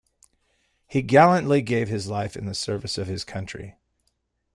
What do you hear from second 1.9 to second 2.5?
life in